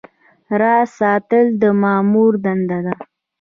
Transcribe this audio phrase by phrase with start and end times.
[0.59, 2.95] راز ساتل د مامور دنده ده